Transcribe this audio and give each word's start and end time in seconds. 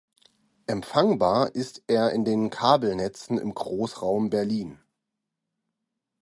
Empfangbar 0.65 1.53
ist 1.53 1.83
er 1.85 2.09
in 2.11 2.25
den 2.25 2.49
Kabelnetzen 2.49 3.37
im 3.37 3.53
Großraum 3.53 4.31
Berlin. 4.31 4.79